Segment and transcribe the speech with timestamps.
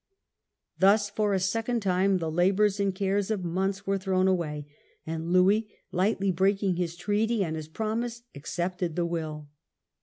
[0.79, 4.65] Thus for a second time the labours and cares of ftionths were thrown away,
[5.05, 9.47] and Louis, lightly breaking his treaty and his promise, accepted the will.